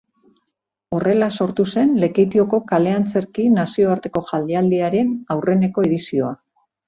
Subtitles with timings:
[0.99, 6.35] Horrela sortu zen Lekeitioko Kale-Antzerki Nazioarteko Jaialdiaren aurreneko edizioa.